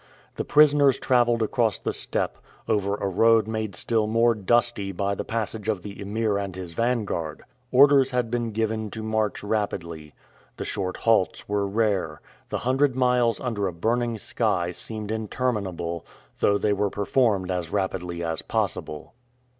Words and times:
The 0.35 0.43
prisoners 0.43 0.97
traveled 0.97 1.43
across 1.43 1.77
the 1.77 1.93
steppe, 1.93 2.39
over 2.67 2.95
a 2.95 3.07
road 3.07 3.47
made 3.47 3.75
still 3.75 4.07
more 4.07 4.33
dusty 4.33 4.91
by 4.91 5.13
the 5.13 5.23
passage 5.23 5.69
of 5.69 5.83
the 5.83 6.01
Emir 6.01 6.39
and 6.39 6.55
his 6.55 6.73
vanguard. 6.73 7.43
Orders 7.71 8.09
had 8.09 8.31
been 8.31 8.49
given 8.49 8.89
to 8.89 9.03
march 9.03 9.43
rapidly. 9.43 10.15
The 10.57 10.65
short 10.65 10.97
halts 10.97 11.47
were 11.47 11.67
rare. 11.67 12.19
The 12.49 12.57
hundred 12.65 12.95
miles 12.95 13.39
under 13.39 13.67
a 13.67 13.73
burning 13.73 14.17
sky 14.17 14.71
seemed 14.71 15.11
interminable, 15.11 16.03
though 16.39 16.57
they 16.57 16.73
were 16.73 16.89
performed 16.89 17.51
as 17.51 17.69
rapidly 17.71 18.23
as 18.23 18.41
possible. 18.41 19.13